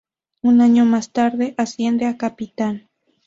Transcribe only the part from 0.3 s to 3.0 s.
Un año más tarde asciende a Capitán.